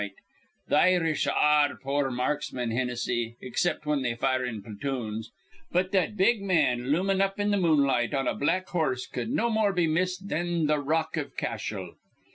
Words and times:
Th' 0.67 0.73
Irish 0.73 1.27
ar 1.27 1.69
re 1.69 1.75
poor 1.79 2.09
marksmen, 2.09 2.71
Hinnissy, 2.71 3.35
except 3.39 3.83
whin 3.85 4.01
they 4.01 4.15
fire 4.15 4.43
in 4.43 4.63
platoons; 4.63 5.29
but 5.71 5.91
that 5.91 6.17
big 6.17 6.41
man 6.41 6.87
loomin' 6.91 7.21
up 7.21 7.39
in 7.39 7.51
th' 7.51 7.59
moonlight 7.59 8.11
on 8.11 8.27
a 8.27 8.33
black 8.33 8.67
horse 8.69 9.05
cud 9.05 9.29
no 9.29 9.51
more 9.51 9.71
be 9.71 9.85
missed 9.85 10.27
thin 10.27 10.65
th' 10.65 10.71
r 10.71 10.81
rock 10.81 11.17
iv 11.17 11.37
Cashel. 11.37 11.97